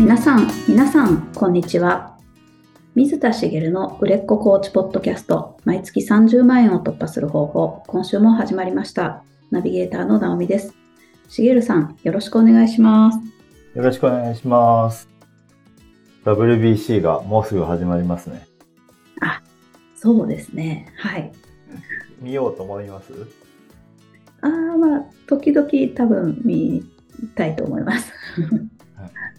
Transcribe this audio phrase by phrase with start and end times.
[0.00, 2.16] 皆さん、皆さん、こんにちは。
[2.94, 9.22] 水田茂の売れっ子コーチポッドキャスト、毎月30万円を突破する方法、今週も始まりました。
[9.50, 10.74] ナビゲーターの直美です。
[11.28, 13.18] 茂さん、よろしくお願いします。
[13.74, 15.06] よろしくお願いします。
[16.24, 18.46] WBC がもうすぐ始まりますね。
[19.96, 20.94] そうですね。
[20.96, 21.30] はい。
[22.22, 23.12] 見ようと思います？
[24.40, 26.86] あー、まあ、時々多分見
[27.34, 28.10] たいと思います。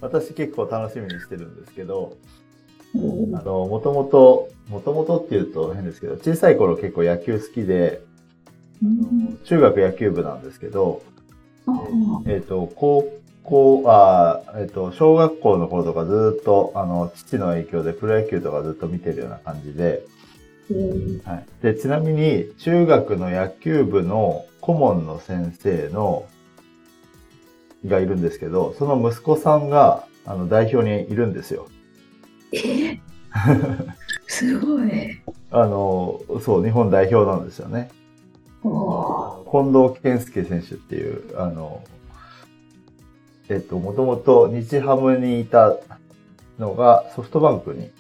[0.02, 2.18] 私結構楽しみにしてるんですけど、
[2.96, 8.02] おあの、もともと、もともとっていうと変ですけど、小さい頃結構野球好きで、
[8.84, 9.40] うん。
[9.46, 11.04] 中学野球部なんですけど、
[11.68, 13.12] あーえっ、と、高
[13.44, 20.04] 校、あーえっ、と、小学校の頃とかずっと、あの、父の影響でプロ野球とかずっと見てるような感じで、
[20.70, 21.22] うん。
[21.24, 21.46] はい。
[21.62, 26.26] で、ちなみに、中学の野球部の顧問の先生の、
[27.86, 31.68] がいるんですけど、その息子さんが、あの、代表にいるんですよ。
[32.54, 32.58] え？
[32.58, 33.00] ー
[34.28, 35.22] すごい。
[35.52, 37.90] あの、そう、日本代表なんですよね。
[38.64, 41.82] 近藤健介選手っていう、あの、
[43.50, 45.76] えっと、もともと日ハムにいた
[46.60, 47.92] のがソフトバンクに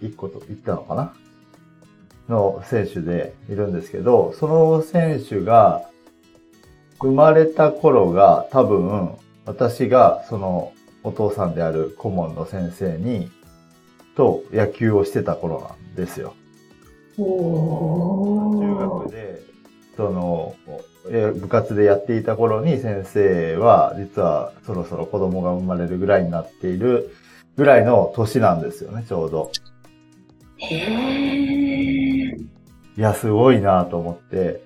[0.00, 1.14] 一個と行ったのかな？
[2.28, 5.82] の選手でいるんですけど、その選手が
[7.00, 13.30] 生まれた頃が多分私がそのお父さんである顧問の先生に
[14.16, 16.34] と野球をしてた頃なんですよ。
[17.18, 19.42] お中ー学で、
[19.96, 20.54] その、
[21.10, 27.14] え部活でやっていた頃に先生は、実はそろそろ子供が生まれるぐらいになっている
[27.56, 29.50] ぐらいの年なんですよね、ちょうど。
[30.58, 32.36] へえ。
[32.96, 34.62] いや、すごいなと思って、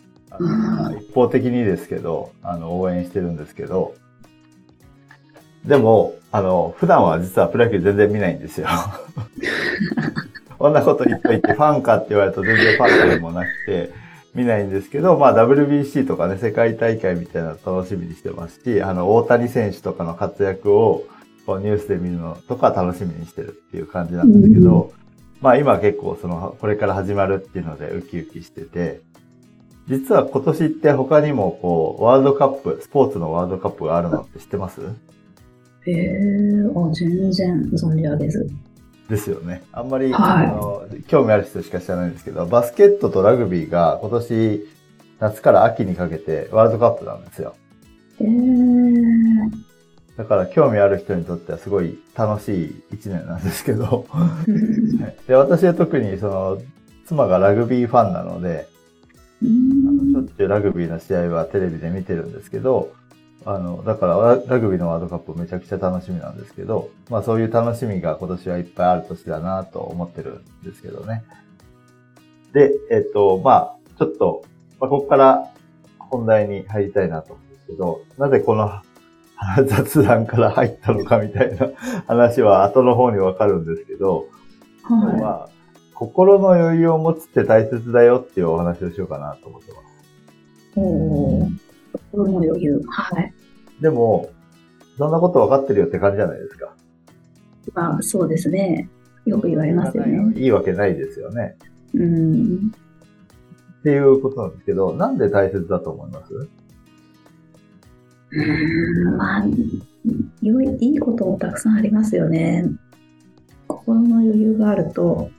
[0.99, 3.95] 一方的にですけど、あの、応援してるんですけど、
[5.65, 8.69] でも、あの、普段は実はプロ野球全然見ないんですよ。
[10.59, 13.91] こんなこと言っといて、ファンかって言われると全然ファンでもなくて、
[14.35, 21.05] 見ないんですけど、まあ WBC とかね、世界大会みたいなの楽しみにしてますし、あの、大谷選手とかの活躍を
[21.47, 24.93] こうニュースで見るのとか楽しみにしてるっていう感じなんですけど、
[25.41, 29.01] まあ今結構その、これから始まるっていうのでウキウキしてて、
[29.89, 34.81] 実は今年って他にもこう、ワールドカップ、スポーツのワールドカップがあるのって知ってます？
[35.87, 36.19] へえ、
[36.75, 38.49] あ、全然存じ上げず。
[39.09, 39.63] ですよね。
[39.73, 44.67] あんまり、はいあの興味ある人しか知らないんですけど、バスケットとラグビーが今年
[45.21, 47.55] 夏から秋にかけてワールドカップなんですよ。
[48.21, 48.29] へえ。
[50.17, 54.07] だから興味ある人にとってはすごい楽しい一年なんですけど、
[55.29, 56.59] で私は特にその
[57.07, 58.74] 妻がラグビーファンなので、う
[59.45, 62.93] あのしょんっちゅうラグビーの試合はテレビで見てるんですけど、
[63.45, 71.25] あの、だからララグビーのワールドカップめちゃくちゃ楽しみなんですけど、まあそういう楽しみが今年はいっぱいある年だなと思ってるんですけどね。
[72.53, 74.45] で、えっと、まあちょっと、
[74.81, 75.51] まあ、ここから
[75.99, 78.71] 本題に入りたいなと思うんですけど、なぜこの
[79.67, 81.69] 雑談から入ったのかみたいな
[82.07, 84.27] 話は後の方にわかるんですけど、
[84.89, 85.49] 今日はは
[85.95, 89.83] 心の余裕を持つって大切だよっていうお話をしようかなと思ってます。
[89.83, 90.83] い。
[90.83, 91.51] おー
[92.11, 92.83] 心の余裕。
[92.89, 93.33] はい。
[93.81, 94.31] でも、
[94.99, 96.75] そんなこと分かってるよって感じじゃないですか。
[97.73, 98.89] まあ、そうですね。
[99.25, 100.39] よく言われますよね。
[100.39, 101.57] いいわけないですよね。
[101.95, 102.73] うん。
[103.81, 106.49] っていうことなんですけど、なんで大切だと思います？
[108.33, 109.45] うんまあ、
[110.43, 112.69] 良い、いいこともたくさんありますよね。
[113.69, 115.31] 心の余裕があると、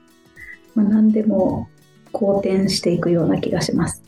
[0.75, 1.68] まあ、何でも
[2.12, 4.03] 好転していくような気がします。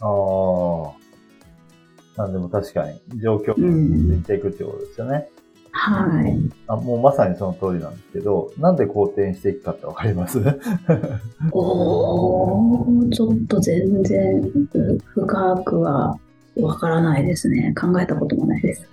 [0.00, 0.92] ああ。
[2.16, 5.28] なんでも確かに、状況うんにしていくってことですよね。
[5.72, 6.38] はい。
[6.68, 10.38] あもうまさにその通りなんですけど、なんで好転していくかってわかります？
[11.50, 16.16] おーちょっと全然う深くは
[16.60, 17.74] わからないですね。
[17.78, 18.88] 考えたこともないです。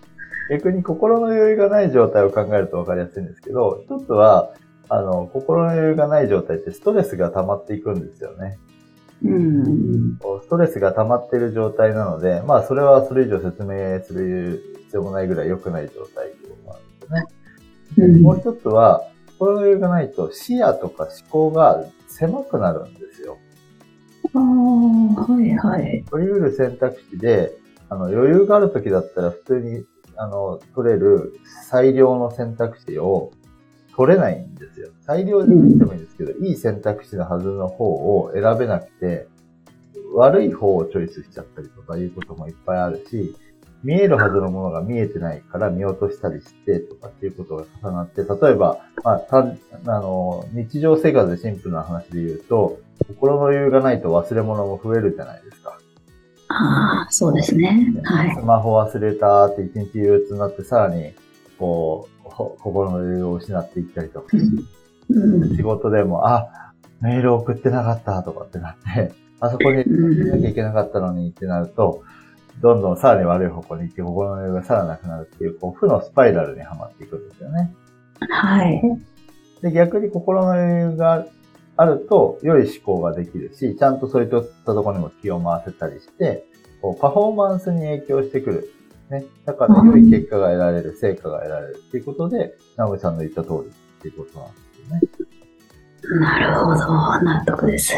[0.49, 4.51] 逆に心の余裕がない状態を考えると分かりやすいんですけど、一つは、
[4.93, 8.59] あの、心の余裕がない状態ってストレスが溜まっていくんですよね。
[9.23, 10.19] うん。
[10.41, 17.25] ストレスが溜まっている状態なので、まあそれはそれ以上説明する必要もないぐらい良くない状態ってことなんですよね。
[17.99, 19.07] うんもう一つは、
[19.39, 23.37] 心の余裕がないと視野とか思考が狭くなるんですよ。
[24.33, 26.03] ああ、はいはい。
[26.11, 27.53] 取り得る選択肢で、
[27.87, 29.85] あの余裕がある時だったら普通に
[30.17, 31.33] あの取れる
[31.69, 33.31] 最良の選択肢を
[33.95, 34.89] 取れないんですよ。
[35.01, 39.27] 最良で言ってもいいんですけど、いい選択肢のはずの方を選べなくて、
[40.13, 43.35] 悪い方をチョイスしちゃったりとかいうこともいっぱいあるし、
[43.83, 55.79] 見えるはずのものが見えてないから見落としたりしてとかっていうことが重なって、例えば、まあ、た、あの、日常生活でシンプルな話で言うと、心の余裕がないと忘れ物も増えるじゃないですか。
[56.49, 57.93] ああ、そうですね。
[58.03, 58.35] はい。
[58.35, 61.13] スマホ忘れたって一日憂鬱になって、さらに、
[61.57, 62.07] こ
[62.57, 64.27] う、心の余裕を失っていったりとか。
[65.09, 72.03] うん、仕事でも、あ、メール送ってなかったとかってなって、あそこに行かなきゃいけなかったのにってなると、
[72.61, 77.73] どんどんさらに悪い方向に行って、心の余裕がさらなくなるっていう、こう、負のスパイラルにはまっていくんですよね。
[78.29, 78.81] はい。
[79.61, 81.25] で、逆に心の余裕が
[81.77, 84.41] あると、良い思考ができるし、ちゃんとそういった
[84.73, 86.45] ところにも気を回せたりして、
[86.81, 88.73] こうパフォーマンスに影響してくる。
[89.11, 89.25] ね。
[89.45, 95.15] だから、良い結果が得られる、成果が得られるっていうことで、直江さんの言った通りっていうことなんです
[96.07, 96.19] よね。
[96.19, 96.79] なるほど。
[97.23, 97.93] 納得です。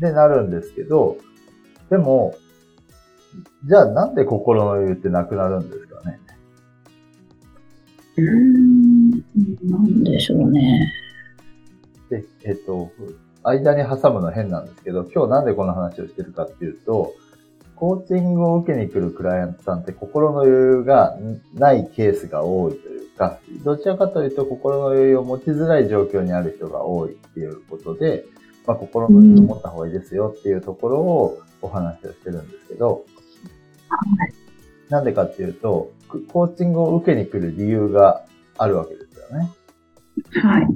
[0.00, 1.18] で、なるんですけど、
[1.90, 2.34] でも、
[3.66, 6.20] じゃあなんで心の余裕ってなくなるんですかね？
[8.16, 9.10] うーん、
[9.70, 10.92] なんでしょうね。
[12.10, 12.90] で、えっと、
[13.42, 17.12] 間に挟むの変なんですけど、今日なんでこの話をしてるかっていうと、
[17.76, 21.16] コーチングを受けに来るクライアントさんって心の余裕が
[21.54, 28.24] ないケースが多いというか、どちらかというと心の余裕を持ちづらい状況にある人が多いっていうことで、
[28.66, 33.04] まあ、心の余裕を持った方がいいですよっていうところをお話をしてるんですけど、
[33.88, 34.32] はい、
[34.88, 35.92] なんでかっていうと、
[36.28, 38.24] コーチングを受けに来る理由が
[38.56, 39.50] あるわけですよね。
[40.42, 40.66] はい。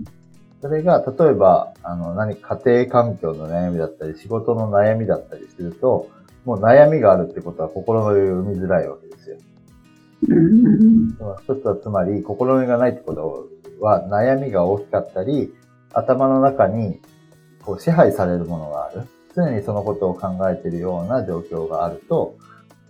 [0.61, 6.11] それが、例えば、あの、何、家庭環境の悩みだったり、仕事の悩みだったりすると、
[6.45, 9.37] もう悩みがあるってことは心の余裕を生みづらいわけですよ。
[10.29, 11.11] うん、
[11.43, 13.49] 一つはつまり、心の余裕がないってこと
[13.81, 15.53] は、悩みが大きかったり、
[15.93, 17.01] 頭の中に
[17.65, 19.03] こう支配されるものがある。
[19.35, 22.37] 常にそのことを考えているような状況があると、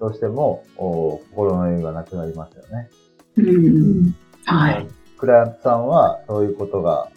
[0.00, 2.88] どうしても心の余裕がなくなりますよね。
[3.36, 4.14] うん、
[4.44, 4.86] はい。
[5.18, 7.10] クライアントさんはそういうことが、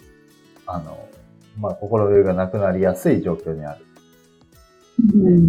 [0.66, 1.08] あの、
[1.58, 3.86] まあ、心の余裕がなくなりやすい状況にある。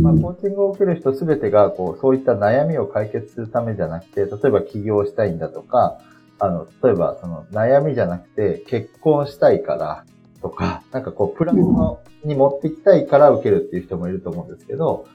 [0.01, 5.99] まあ、コーチングを受ける人すべてが、こう、そういった悩みを解決するためじゃなくて、例えば起業したいんだとか、
[6.39, 10.05] あの、例えば、その悩みじゃなくて、結婚したいから、
[10.41, 15.05] とか、なんかこう、プラスの、に持ってきたいから受けるっていう人もいると思うんですけど、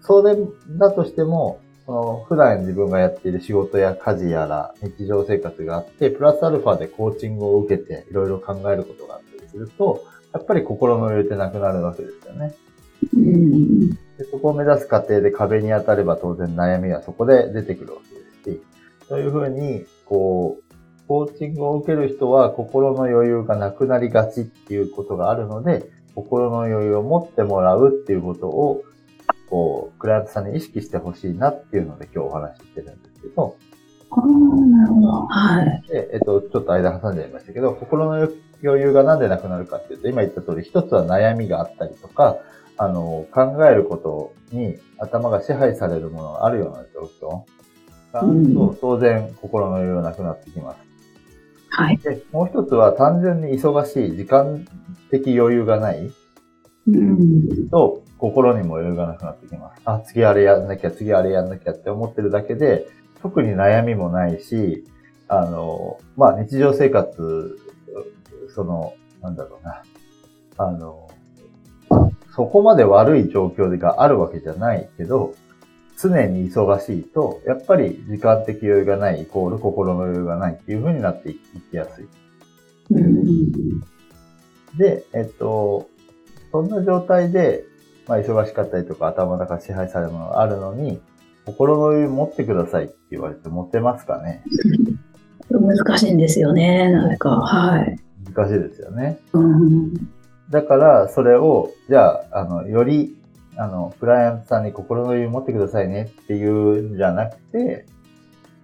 [0.00, 0.36] それ
[0.78, 12.54] だとしても、その普段自分がやっている仕事や家事やら日常生活があって、プラスアルファでコーチングを受けていろいろ考えることがあったりすると、やっぱり心の余裕ってなくなるわけですよね。
[14.18, 18.62] でそこを目指す過程で壁に当たれば当然悩みはそこで出てくるわけですし、
[19.08, 20.74] そういうふうに、こう、
[21.06, 28.84] コーチングを受ける人は心の余裕がなくなりがちっていうことがあるので、心の余裕を持ってもらうっていうことを、
[29.50, 33.56] こう、クライアントさんに意識してほしいなっていうので今日お話ししてるんですけど。
[34.10, 35.08] ああ、なるほど。
[35.26, 35.84] はい。
[35.88, 38.28] で、えっと、ちょっと間挟んじゃいましたけど、心の
[38.62, 42.38] 余裕がなんでなくなるかっていうと、今言った通り、一つは悩みがあったりとか、
[42.76, 47.44] あの、考えることに頭が支配されるものがあるような状況
[48.12, 50.78] が、うん、当然心の余裕がなくなってきます。
[51.70, 51.98] はい。
[51.98, 54.64] で、もう一つは単純に忙しい、時間
[55.10, 56.10] 的余裕がない、
[56.88, 59.82] うん、と、心にも余裕がなくなってきます。
[59.84, 62.86] あ、次あれやんなきゃ、次あれやんなきゃって思ってるだけで、
[63.22, 64.84] 特に悩みもないし、
[65.28, 67.58] あの、まあ、日常生活、
[68.54, 69.82] その、なんだろうな、
[70.58, 71.03] あの、
[72.34, 75.34] そこまで悪い状況があるわけじゃないけど、
[75.96, 81.38] 常に忙しいと、やっぱり時間的余裕がないイコール心の余裕がないっていう風になってい
[81.70, 82.08] きやすい。
[84.76, 85.88] で、えっと、
[86.50, 87.64] そんな状態で、
[88.08, 91.00] まあ忙しかったりとか頭の中支配されるものがあるのに、
[91.46, 94.42] 心の余裕持ってくださいって言われて持ってますかね？
[95.50, 97.96] 難しいんですよね、なんか、はい。
[98.34, 99.20] 難しいですよね。
[99.34, 99.94] うん
[100.54, 103.16] だから、それを、じゃあ、あの、より、
[103.56, 107.86] あの、クライアントさんに心の余裕持ってくださいねっていうんじゃなくて、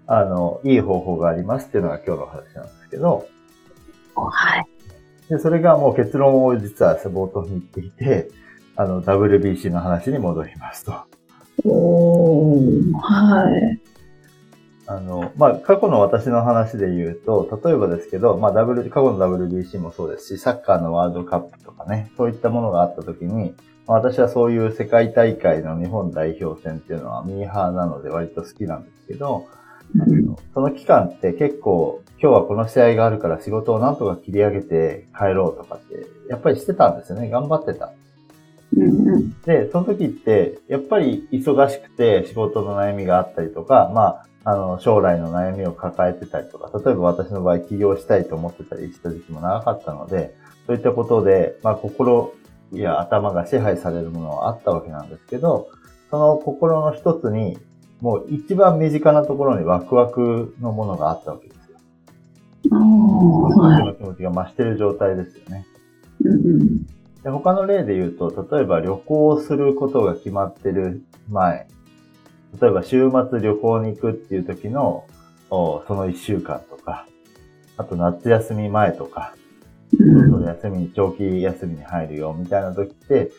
[0.07, 3.27] あの、いい方法がありますっていうのが今日の話なんですけど、
[4.15, 4.67] はい。
[5.29, 8.29] で、それがもう結論を実は冒頭に言っていて、
[8.77, 10.95] あの、WBC の話に戻りますと。
[11.65, 13.81] おー、はい。
[14.91, 23.55] あの、まあ、過去の私の話で言うと、例えばですけど、まあ、W、過去の WBC もそうですし、サッカーのワールドカップとかね、そういったものがあった時に、
[23.87, 29.47] まあ、私はそういう世界大会の日本代表戦っていうのはミーハーなので割と好きなんですけど、
[30.55, 37.31] その期間って結構、今日はこの試合があるから仕事をなんとか切り上げて帰ろうとかって、やっぱりしてたんですよね。
[37.31, 37.93] 頑張ってた。
[39.47, 50.35] で、その時って、やっぱり忙しくて仕事の悩みがあったりとか、まあ、あの、将来の悩みを抱えてたりとか、例えば私の場合起業したいと思ってたりした時期も長かったので、
[50.67, 52.33] そういったことで、まあ心
[52.73, 55.69] や頭が支配されるものはあったわけなんですけど、
[56.11, 57.59] その心の一つに、
[58.01, 61.79] もう一番身近なところにワクワクのものがあったわけですよ。
[62.73, 63.85] ああ、はい。
[63.85, 65.67] の気持ちが増してる状態ですよね。
[67.23, 71.69] で他の例で言うと、例えば旅行することが決まってる前、
[72.59, 75.07] 例えば週末旅行に行くっていう時の、
[75.51, 77.07] おその一週間とか、
[77.77, 79.35] あと夏休み前とか、
[80.47, 83.31] 休みに、長期休みに入るよみたいな時って、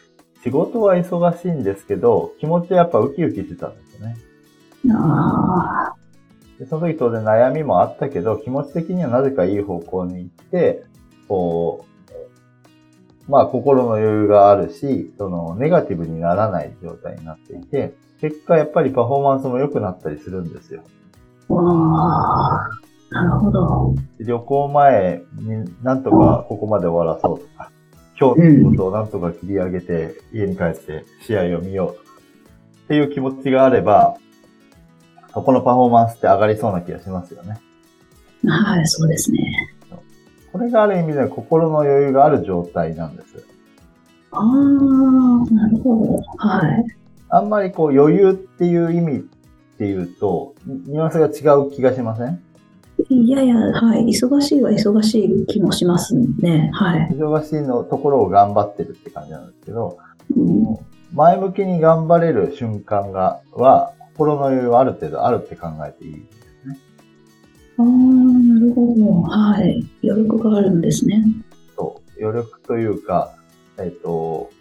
[0.44, 4.18] 仕事は忙しいんですけど、気持ちはやっぱウキウキしてたんですよね。
[6.58, 10.84] でその時当然悩みもあったけど、気持ち的にはなぜかいい方向に行って、
[11.28, 11.86] こ
[13.28, 20.84] う、まあ心の余裕があるし、そのネガティブにならない状態になっていて、結果やっぱりパフォーマンスも良くなったりするんですよ。
[21.50, 22.70] わあ、
[23.10, 23.96] なるほど。
[24.20, 27.72] で旅行前になんとかここまで終わらそうとか、
[28.20, 32.12] 今日のことをなんとか切り上げて家に帰って試合を見ようとか、
[32.86, 34.16] っていう気持ちがあれば、
[35.34, 37.60] そこのパフォーマンスって上がりそうな気がしますよね。
[38.46, 39.74] はい、そうですね。
[40.52, 43.44] これがある意味では心の余裕がある状態なんです。
[44.32, 44.46] ああ、
[45.54, 46.22] なるほど。
[46.38, 46.86] はい。
[47.32, 49.22] あんまりこう余裕っていう意味っ
[49.78, 52.42] ていうと、ニュアンスが違う気がしません？
[53.10, 54.06] いやいや、はい。
[54.06, 56.70] 忙しいは忙しい気もしますね。
[56.74, 57.10] はい。
[57.14, 59.98] 忙しいのところを頑張ってるって感じなんですけど、
[60.36, 60.78] うん、
[61.14, 66.26] 前向きに頑張れる瞬間が、は、心の余裕はある程度あるって考えていい。
[67.78, 69.22] ああ、なるほど。
[69.22, 69.84] はい。
[70.04, 71.24] 余力があるんですね。
[71.76, 72.24] そう。
[72.24, 73.34] 余力というか、
[73.80, 74.52] えっ、と、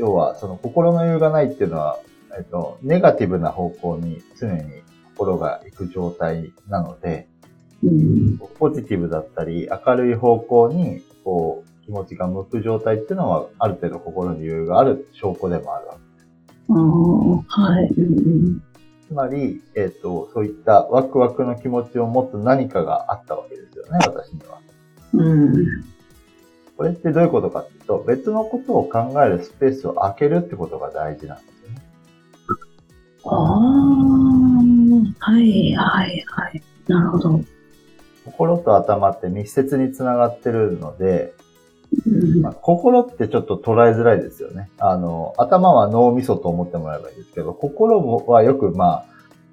[0.00, 1.98] 要は、その心の余裕がないっていうのは、
[2.36, 4.62] えっ、と、ネガティブな方向に常に
[5.16, 7.28] 心が行く状態なので、
[7.82, 8.38] うん。
[8.58, 16.00] ポジティブだったり、明るい方向に、こう、気持ちが向く状態っていうのは、ある程度心に余裕がある証拠でもあるわけ。
[16.70, 17.88] ああ、はい。
[17.96, 18.62] うん
[19.06, 24.60] つまり、えっ、と、そういったワクワクの気持ちを持つ何かがあったわけですよね、私には。
[25.14, 25.42] うん。
[25.42, 25.89] うん。
[26.80, 31.82] これってどういうことかっていうと、別のことを考えるスペースを空けるってことが大事なんですよね。
[33.26, 36.62] ああ、はい、はい、はい。
[36.88, 37.40] なるほど。
[38.24, 41.34] 心と頭って密接につながってるので、
[42.06, 44.70] うんまあ、心ってちょっと捉えづらいですよね。
[44.78, 49.06] あの、頭は脳みそと思ってもらえばいいですけど、心はよくまあ、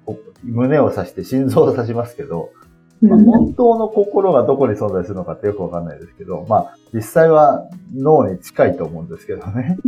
[0.06, 2.52] こ胸を刺して心臓を刺しますけど、
[3.00, 9.78] まあ本当の心がどこに存在するのかってよくわかんないですけど、まあ、実際は脳に近いと思うんですけどね。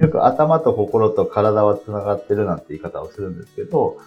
[0.00, 3.98] よく頭と心と体は繋がってるなんて言い方をするんですけど、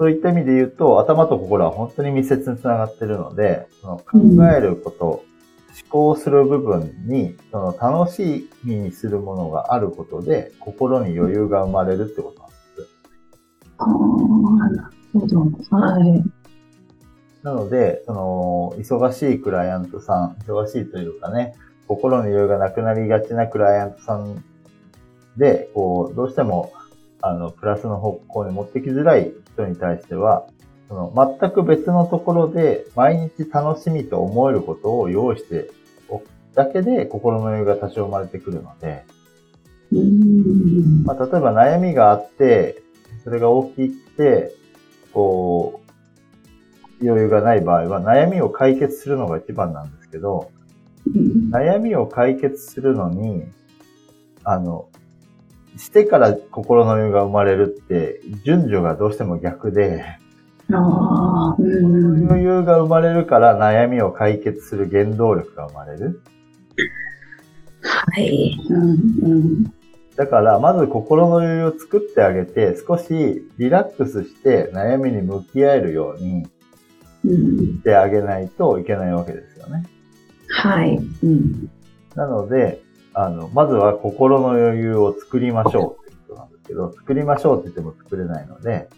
[0.00, 5.24] そういった意味で言うと、頭と心は本当に密接に繋がってるので、その考えること、思
[5.90, 12.88] 考する部分に、その楽しみにするものがあることで、心に余裕が生まれるってことなんです。
[13.76, 15.40] ああ、なるほど。
[15.76, 16.39] はい。
[17.42, 21.54] なので、その、忙しいクライアントさん、忙しいというかね、
[21.88, 24.44] 心に余裕がなくなりがちなクライアントさん
[25.36, 26.72] で、こう、どうしても、
[27.22, 30.46] あの、プラスの方向に持ってきづらい人に対しては、
[30.88, 35.70] その、全く別のところで、毎日楽しみと思えることを用意して
[36.08, 39.04] おくだけで、心の余裕が多少生まれてくるので、
[39.92, 41.04] うん。
[41.04, 42.82] まあ、例えば悩みがあって、
[43.24, 44.52] それが大きくて、
[45.12, 45.79] こう、
[47.02, 50.50] 余裕がない場合は、悩みを解決するのが一番なんですけど、
[51.06, 53.44] うん悩みを解決するのに、
[54.44, 54.88] あの、
[55.76, 60.04] してから心の余裕が生まれるって、順序がどうしても逆で、
[60.72, 62.28] ああ、うん。
[62.28, 66.22] 余裕が生まれるから悩みを解決する原動力が生まれる。
[67.82, 68.56] はい。
[68.68, 68.90] うん
[69.22, 69.74] うん
[70.16, 76.50] だから、まず心の余裕を作ってあげて、少しリラックスして悩みに向き合えるようにうん
[77.24, 79.84] してあげないといけないわけですよね。
[80.48, 80.96] はい。
[80.96, 81.70] うん。
[82.14, 82.82] なので、
[83.14, 86.50] あの、まずは心の余裕を作りましょうってことなん。
[86.50, 88.88] ですけど、作りましょうって言っても作れないので、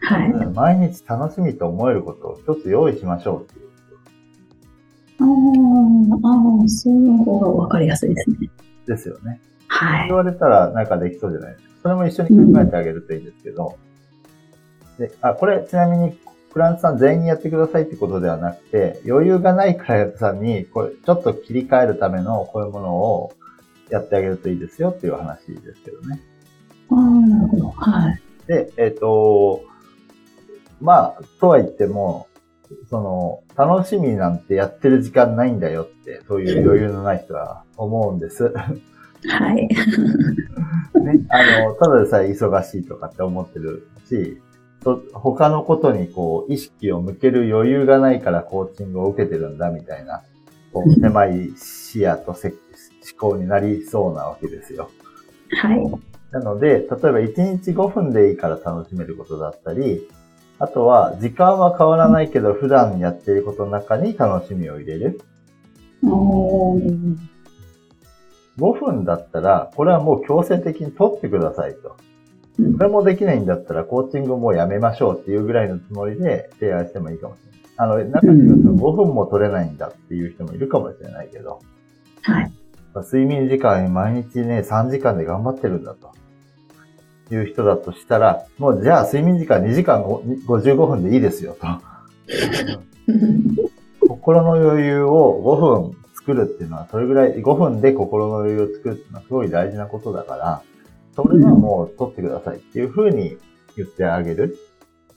[0.00, 0.32] はい。
[0.54, 3.66] 毎日楽しみと思えることを一つ用意しましょうっていう。
[5.20, 8.36] ああ、ああ、そういう方がわかりやすいですね。
[8.86, 9.40] ですよね。
[9.68, 10.16] はい言。
[10.16, 10.86] われたらなん。
[10.86, 11.70] かできそうじゃないですか。
[11.82, 13.24] それも一緒に考えてあげるといいん。
[13.24, 13.76] ですけど。
[14.98, 16.18] で、あ、これちなみに、
[16.52, 23.32] クライアントさん全員にやってくださいってことではなくて、余裕がないクライアントさんに、これ、ちょっと切り替えるためのこういうものを
[23.88, 26.20] やってあげるといいですよっていう話ですけどね。
[26.90, 27.68] ああ、なるほど。
[27.70, 28.22] はい。
[28.46, 29.62] で、えっ、と、
[30.80, 32.26] まあ、とは言っても、
[32.90, 38.52] その、楽しみなんてやってる時間ないんだよって、そういう余裕のない人は思うんです。
[39.28, 39.68] はい。
[41.00, 44.42] ね、あの、ただでさえ忙しいとかって思ってるし、
[44.82, 50.22] と他のことにこう、意識を向ける余裕がないからコーチングを受けてるんだみたいな、
[50.72, 52.56] こう、狭い視野とせ思
[53.18, 54.90] 考になりそうなわけですよ。
[55.60, 55.80] はい。
[56.30, 60.08] なので、例えば1日5分でいいから楽しめることだったり、
[60.58, 65.20] あとは時間は変わらないけど普段やっていることの中に楽しみを入れる。
[66.04, 67.16] おー
[68.58, 71.96] 5分だったら、これはもう強制的に取ってくださいと。
[72.58, 77.62] うんこれもできないんだったらコーチングもうやめましょうっていうぐらいのつもりで提案してもいいかもしれない。
[77.76, 81.60] あの、中には5分も取れないんだっていう人もいるかもしれないけど、
[82.22, 82.52] はい。
[82.94, 86.12] 睡眠時間毎日ね、3時間で頑張ってるんだと。
[87.34, 91.66] いう人だとしたら、もうじゃあ睡眠時間2時間55分でいいですよと。
[94.06, 100.62] 心の余裕を5分作るっていうのは、それぐらい、5分で心の余裕を作るっていうのはすごい大事なことだから、
[101.14, 103.36] それはもう取ってくださいっていうふうに
[103.76, 104.56] 言ってあげる。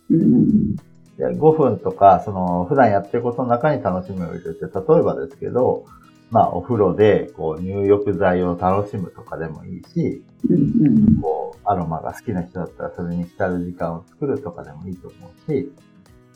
[0.09, 0.75] うん
[1.17, 5.85] で5分とか、その、普段やってることの中に楽しみを入れて、例えばですけど、
[6.29, 15.71] まあ、お風呂で、こう、入浴剤を楽しむとかでもいいし、うんこう、アロマが好きな人だったらそれに浸る時間を作るとかでもいいと思うし、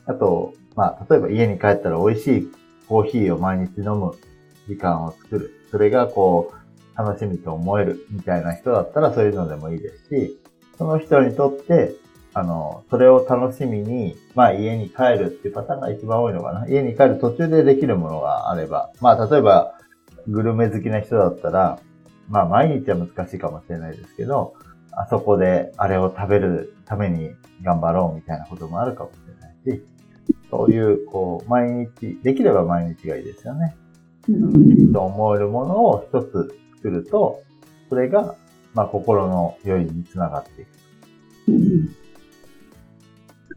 [0.05, 2.51] あと、まあ、例えば家に帰ったら美味しい
[2.87, 4.13] コーヒーを毎日飲む
[4.67, 5.51] 時間を作る。
[5.71, 6.58] それがこう、
[6.98, 10.39] 楽しみと思えるみたいな人だったらそういうのでもいいですし、
[10.77, 11.96] その人にとって、
[12.34, 16.67] あの、それを楽しみに、まあ家に帰るっていうパターンが一番多いのかな。
[16.67, 19.74] 家に帰る途中でできるものがあれば、まあ例えば、
[20.27, 21.79] グルメ好きな人だったら、
[22.29, 24.53] まあ毎日は難しいかもしれないですけど、
[24.91, 27.31] あそこであれを食べるために
[27.63, 29.84] 頑張ろうみたいなこともあるかもしれないし、
[30.52, 33.75] そういう、こう、毎日、できれば毎日がいいですよね。
[34.28, 37.41] うんと思えるものを一つ作ると、
[37.89, 38.35] それが、
[38.73, 40.67] まあ心の余裕につながっていく
[41.47, 41.95] うん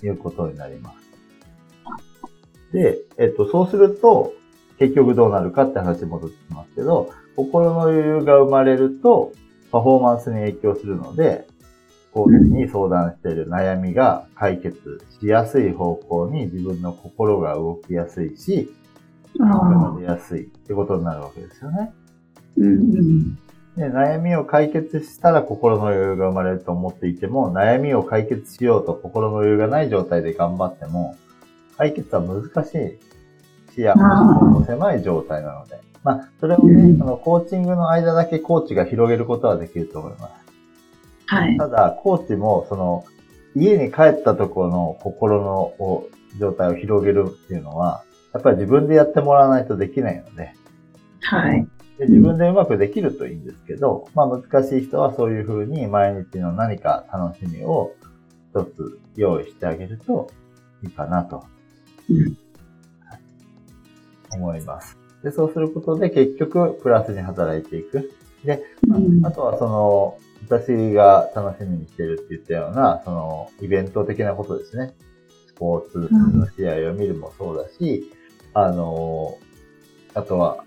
[0.00, 2.72] ということになります。
[2.72, 4.32] で、えっと、そうすると、
[4.78, 9.32] 結局どうなるかって話に戻ってきますけど、心の余裕が生まれると、
[9.70, 11.46] パフォーマンスに影響するので、
[12.12, 18.74] コーチに相談している悩みが解決しやすい方向に自分の心が動きやすいし、
[19.38, 21.92] があ出やすいってことになるわけですよね。
[22.57, 23.38] うん
[23.77, 31.17] で悩みを解決したら心の余裕が生まれると思っていても、悩みを解決しようと心の余裕がない状態で頑張っても、
[31.79, 32.99] 解決は難しい
[33.75, 35.81] 視野も狭い状態なので。
[36.05, 40.33] まあ、それをね、うんそのコーチングの間だけコーチが広げることはできると思います。
[41.27, 41.57] はい。
[41.57, 43.05] ただ、コーチも、その、
[43.55, 48.03] 家に帰ったところの心のお状態を広げるっていうのは、
[48.35, 50.53] やっぱり自分でやってもらわないとできないので、
[51.21, 51.67] はい。
[52.03, 57.95] で自分でうまくできるといいんですけど、まあ難しい人はそういうふうに毎日の何か楽しみを
[58.51, 60.31] 一つ用意してあげると
[60.83, 61.45] いいかなと
[62.11, 62.37] うん
[64.35, 64.97] 思います。
[65.23, 68.11] で、そうすることで結局プラスに働いていく。
[68.88, 74.95] うんあとはその、私が楽しみにしてるって言ったような、その、イベント的なことですね。
[75.47, 78.11] スポーツの試合を見るもそうだし、
[78.53, 79.38] あの、
[80.15, 80.65] あとは、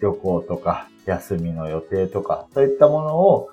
[0.00, 3.48] 旅行とか、休みの予定とか、そういったものを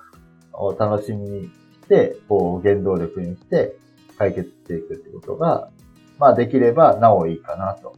[0.52, 1.50] お楽しみにし
[1.88, 3.76] て、こう、原動力にして
[4.18, 5.70] 解決していくってことが、
[6.18, 7.96] まあできればなおいいかなと。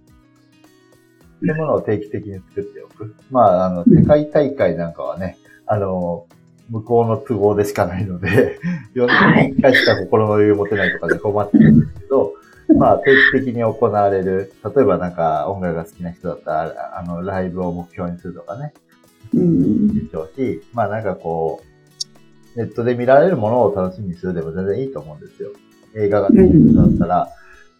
[1.38, 3.14] っていうものを定期的に作っておく。
[3.30, 6.26] まあ、あの、世界大会なんかはね、あの、
[6.70, 8.58] 向こうの都合でしかないので、
[8.94, 12.34] 4年に1回しか心の余裕持てないとかで困ってるんですけど、
[12.76, 18.72] まあ、定期的に行われる、例えばなんか音楽が好きな人だったら、あの、ライブを目標にするとかね、
[19.34, 21.62] うんでしょうし、まあなんかこ
[22.54, 25.50] う、ネットで見られるものを楽しみにするでも全然いいと思うんですよ。
[25.96, 27.28] 映画が好きな人だったら、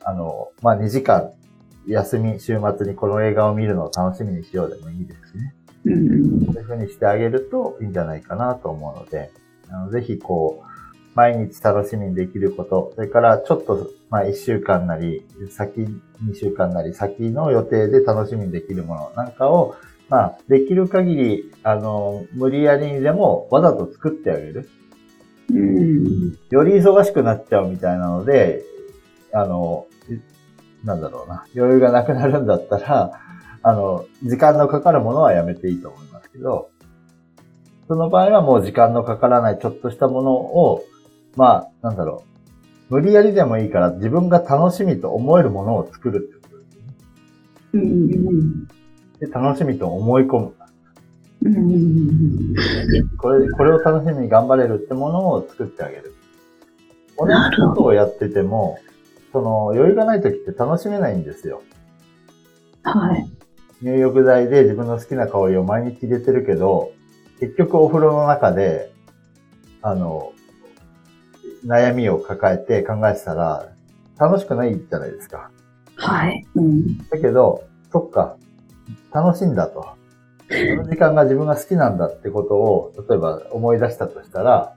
[0.05, 1.33] あの、まあ2時間、
[1.87, 5.55] 休み、週末にこの映画を見るのを楽しみにしようでもいいですしね。
[5.85, 9.31] うんそういう風にしてあげるといいんじゃないかなと思うので、
[9.70, 10.68] あのぜひこう、
[11.19, 19.13] 毎日楽しみにできること、それからちょっと、まあ1週間なり、先2週間なり、先の予定で楽しみにできるもの。
[19.17, 19.75] なんかを、
[20.09, 24.71] まあ、できる限り、あの、無理やりにでもわざと作ってあげる。
[25.51, 26.39] うん。
[26.51, 28.63] より忙しくなっちゃうみたいなので、
[29.33, 29.87] あの、
[30.85, 33.21] なんだろうな、余裕がなくなるんだったら、
[33.65, 36.71] あの、時間のかかるものはやめていいと思いますけど、
[37.89, 40.85] その場合はもう時間のかからないちょっとしたものを、
[41.38, 42.24] まあ、なんだろ
[42.90, 46.94] う、無理やりでもいいから自分が楽しみと思えるものを作るってことですね。
[47.74, 48.68] うんうん
[49.20, 50.55] で、楽しみと思い込む。
[51.42, 52.55] うんうん
[53.18, 56.12] これ、これを楽しみに頑張れるってものを作ってあげる。
[57.16, 57.33] 同じ
[57.68, 58.79] ことをやってても、
[59.33, 61.62] その余裕がない時って楽しめないんですよ。
[62.83, 63.31] はい。
[63.81, 66.90] 入浴剤で自分の好きな香りを毎日入れてるけど、
[67.38, 68.90] 結局お風呂の中で、
[69.83, 70.33] あの、
[71.66, 73.68] 悩みを抱えて考えてたら、
[74.18, 75.51] 楽しくないじゃないですか。
[75.97, 76.47] はい。
[76.55, 76.99] うん。
[77.09, 78.37] だけど、そっか、
[79.12, 79.99] 楽しいんだと。
[80.49, 84.75] その時間が自分が好きなんだってことを、例えば思い出したとしたら、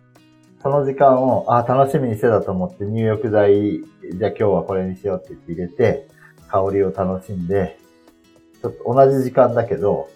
[0.61, 3.81] その時間を、あ、楽しみにしてたと思って入浴剤、
[4.13, 6.07] じゃあ今日はこれにしようって言って入れて、
[6.49, 7.79] 香りを楽しんで、
[8.61, 10.09] ちょっと同じ時間だけど、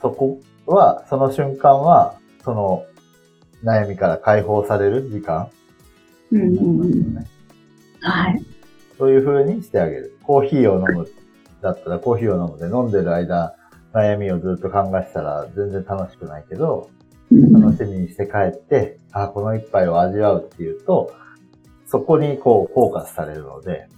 [0.00, 2.14] そこは、その瞬間は、
[2.44, 2.84] その
[3.62, 5.50] 悩みから解放される時間、
[6.32, 7.26] うんうんうん。
[8.00, 8.44] はい。
[8.98, 10.18] そういう風にしてあげる。
[10.22, 11.08] コーヒーを飲む
[11.60, 13.54] だったらコーヒーを飲むで飲んでる間、
[13.92, 16.90] 悩みをずっと考えてたら全然楽しくないけど、
[17.32, 21.12] うん楽しみにして帰って、あ、この一杯を味わうっていうと、
[21.86, 23.88] そこにこうフォーカスされるので、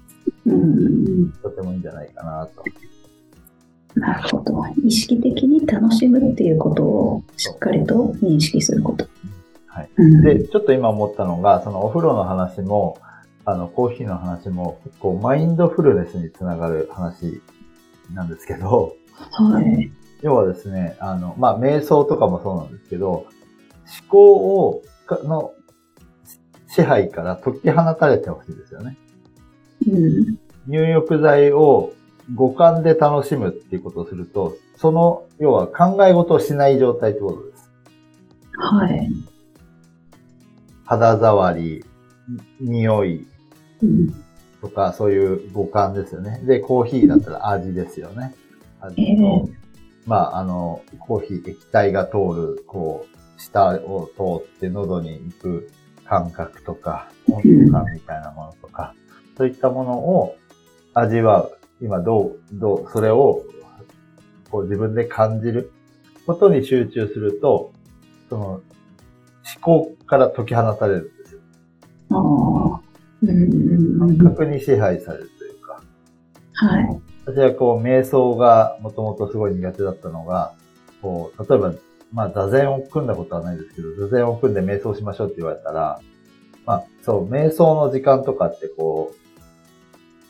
[1.42, 2.64] とてもいいんじゃないかなと。
[3.96, 4.64] なるほど。
[4.84, 9.06] 意識的に楽しむっていうことをしっかりと認識すること。
[9.76, 9.90] はい。
[9.98, 12.98] うん、で、ちょっと今思ったのが、そのお風呂の話も、
[13.44, 17.42] あの、コーヒーの話も、結構マインドフルネスにつながる話
[18.14, 18.94] なんですけど、
[19.32, 19.92] はい。
[20.22, 23.26] 要はですね、あの、まあ、瞑想とかもそうなんですけど、思
[24.08, 24.34] 考
[24.66, 25.52] を、かの、
[26.68, 28.96] 支配から解き放たれてほしいですよね。
[29.86, 30.38] うん。
[30.66, 31.92] 入浴剤を
[32.34, 37.70] 五感で楽しむっていうことをすると、その、要は考え事をしない状態ってことです。
[38.58, 39.10] はい。
[40.86, 41.84] 肌触り、
[42.60, 43.26] 匂い
[43.82, 44.14] うん。
[44.60, 46.40] とか、そういう五感ですよね。
[46.44, 48.34] で、コーヒーだったら味ですよね。
[48.80, 49.48] 味ええと、
[50.06, 55.70] まあ、あの、コーヒー液体が通る、こう、舌を通って喉に行く
[56.04, 58.94] 感覚とか、温度感みたいなものとか、
[59.36, 60.36] そういったものを
[60.94, 61.58] 味わう。
[61.82, 63.42] 今どう、どう、それを、
[64.50, 65.72] こう自分で感じる
[66.26, 67.72] ことに集中すると、
[68.30, 68.62] その、思
[69.60, 71.40] 考から解き放たれるんですよ。
[72.10, 72.86] ああ。
[73.26, 75.82] 感覚に支配されるというか。
[76.54, 77.00] はい。
[77.24, 80.54] 私はこう、瞑想がもともとすごい苦手だったのが、
[81.02, 81.74] こう、例えば、
[82.12, 86.00] まあ、座禅を組んだことはないですけど、座禅を組んで瞑想しましょうって言われたら、
[86.64, 89.12] まあ、そう、瞑想の時間とかってこ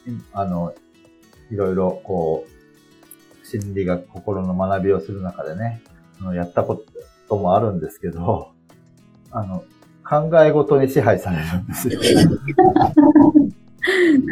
[0.06, 0.74] う、いあの、
[1.50, 5.82] いろいろこう、心理学、心の学びをする中でね、
[6.34, 6.82] やったこ
[7.28, 8.52] ともあるんですけど、
[9.36, 9.62] あの、
[10.02, 12.00] 考え事に支配されるんですよ。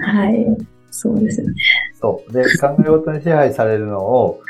[0.02, 0.56] はい。
[0.90, 1.54] そうですよね。
[2.00, 2.32] そう。
[2.32, 4.40] で、考え事に支配されるのを、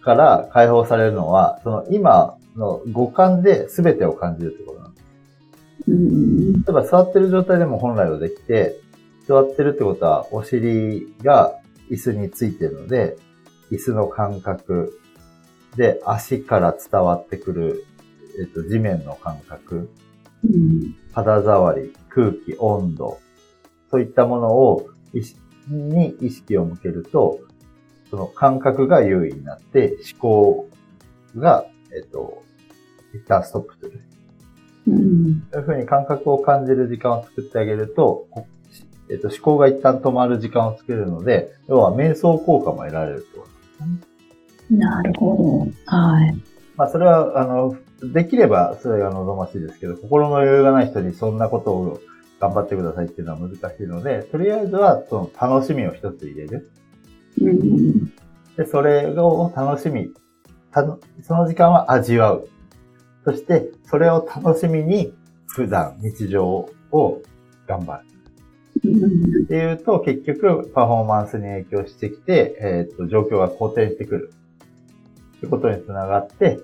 [0.00, 5.04] から解放されるのは、その今の五感で全てを感じるってことなんです。
[5.88, 6.52] うん。
[6.54, 8.80] 例えば座ってる状態でも本来はできて、
[9.28, 13.16] 座ってるってことはお尻が椅子についてるので、
[13.70, 14.98] 椅子の感覚
[15.76, 17.84] で足から伝わってくる、
[18.40, 19.90] えっと、地面の感覚、
[20.44, 20.94] うん。
[21.12, 23.18] 肌触り、空気、温度、
[23.90, 27.40] そういったものを意識に意識を向けると、
[28.10, 30.68] その感覚が優位になって思考
[31.36, 32.42] が、えっと、
[33.14, 34.00] 一旦ストップする。
[34.88, 35.42] うん。
[35.52, 38.46] そういうふうに感覚を感じる時間を作ってあげると、こ
[39.10, 43.46] えっと、思考が一旦止まる時間を作れるので、要は瞑想効果も得られるとで
[44.68, 44.78] すね。
[44.78, 45.96] なるほど。
[45.96, 46.36] はい。
[46.76, 52.00] まあ、それは、あの、できればそれが望ましいですけど、心の余裕がない人にそんなことを
[52.42, 56.70] 頑張ってくださいっていうのは難しいので、とりあえずは、その楽しみを一つ入れる。
[58.56, 60.12] で、それを楽しみ、
[60.72, 60.84] た
[61.22, 62.48] その時間は味わう。
[63.24, 65.14] そして、それを楽しみに、
[65.46, 67.22] 普段、日常を
[67.68, 68.06] 頑張る。
[69.44, 74.32] っていうと、結局、パフォーマンスに影響してきて、えっ、と、状況が好転してくる。
[75.36, 76.58] ってことにつながって、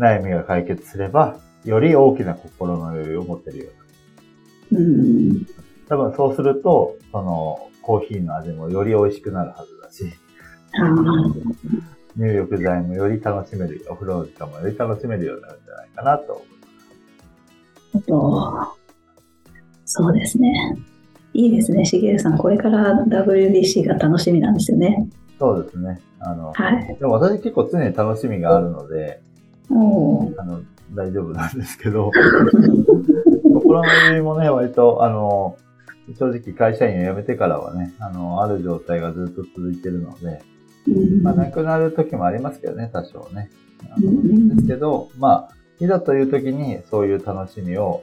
[0.00, 3.64] 悩みが解決すれば、より大きな心の余裕を持ってるよ
[4.70, 4.80] うな。
[4.80, 5.46] うん。
[5.88, 10.04] 多分そうすると、その、コーヒーの味もより美味しくなるはずだし、
[12.16, 16.44] 入浴剤もより楽しめる、お風呂の時間もより楽しめるようになるんじゃないかなと
[17.94, 18.76] 思いと、
[19.84, 20.78] そうですね。
[21.32, 22.38] いいですね、しげるさん。
[22.38, 25.08] これから WBC が楽しみなんですよね。
[25.38, 26.00] そうですね。
[26.20, 26.96] あの、はい。
[26.98, 29.20] でも私結構常に楽しみがあるので、
[30.38, 30.62] あの、
[30.94, 32.10] 大丈夫なんですけど、
[33.54, 35.56] こコロナよりもね、割と、あの、
[36.18, 40.42] 正直会社員を辞めてからはね、あの、ある状態がずっと続いてるので、
[41.22, 43.50] まあ、なくなる時もありますけどね、多少ね。
[43.88, 48.02] あのですけど、まあ、いざという時にそういう楽しみを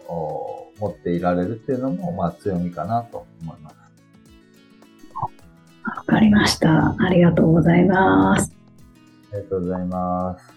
[0.79, 3.77] 持っていられるっていうのも、まあ、強みかなと思います。
[5.83, 6.95] わかりました。
[6.97, 8.53] ありがとうございます。
[9.31, 10.56] ありがとうございます。